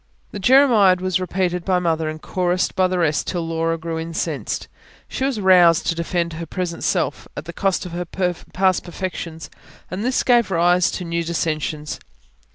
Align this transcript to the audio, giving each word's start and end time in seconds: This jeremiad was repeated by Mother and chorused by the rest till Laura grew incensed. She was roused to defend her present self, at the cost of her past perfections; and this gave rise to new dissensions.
This 0.31 0.39
jeremiad 0.41 0.99
was 0.99 1.19
repeated 1.19 1.63
by 1.63 1.77
Mother 1.77 2.09
and 2.09 2.19
chorused 2.19 2.75
by 2.75 2.87
the 2.87 2.97
rest 2.97 3.27
till 3.27 3.45
Laura 3.47 3.77
grew 3.77 3.99
incensed. 3.99 4.67
She 5.07 5.25
was 5.25 5.39
roused 5.39 5.85
to 5.85 5.93
defend 5.93 6.33
her 6.33 6.47
present 6.47 6.83
self, 6.83 7.27
at 7.37 7.45
the 7.45 7.53
cost 7.53 7.85
of 7.85 7.91
her 7.91 8.05
past 8.05 8.83
perfections; 8.83 9.51
and 9.91 10.03
this 10.03 10.23
gave 10.23 10.49
rise 10.49 10.89
to 10.89 11.05
new 11.05 11.23
dissensions. 11.23 11.99